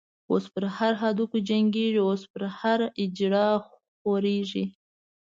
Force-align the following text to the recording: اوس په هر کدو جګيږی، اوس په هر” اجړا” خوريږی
اوس 0.31 0.45
په 0.53 0.59
هر 0.77 0.93
کدو 1.01 1.23
جګيږی، 1.47 1.87
اوس 2.07 2.21
په 2.33 2.43
هر” 2.59 2.79
اجړا” 3.03 3.47
خوريږی 3.65 4.65